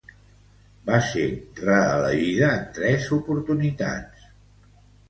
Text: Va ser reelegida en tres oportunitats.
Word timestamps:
Va 0.87 0.97
ser 1.09 1.25
reelegida 1.65 2.51
en 2.57 2.67
tres 2.79 3.09
oportunitats. 3.21 4.31